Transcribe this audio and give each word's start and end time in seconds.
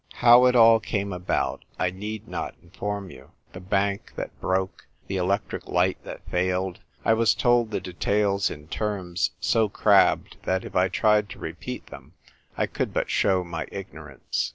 How 0.13 0.47
it 0.47 0.55
all 0.55 0.79
came 0.79 1.13
about 1.13 1.63
I 1.77 1.91
need 1.91 2.27
not 2.27 2.55
inform 2.63 3.11
you: 3.11 3.33
the 3.53 3.59
bank 3.59 4.13
that 4.15 4.41
broke, 4.41 4.87
the 5.05 5.17
electric 5.17 5.67
light 5.67 6.03
that 6.05 6.27
failed: 6.27 6.79
I 7.05 7.13
was 7.13 7.35
told 7.35 7.69
the 7.69 7.79
details 7.79 8.49
in 8.49 8.67
terms 8.67 9.29
so 9.39 9.69
crabbed 9.69 10.37
that 10.41 10.65
if 10.65 10.75
I 10.75 10.87
tried 10.87 11.29
to 11.29 11.37
repeat 11.39 11.85
them 11.85 12.13
I 12.57 12.65
could 12.65 12.95
but 12.95 13.11
show 13.11 13.43
my 13.43 13.67
ignorance. 13.71 14.49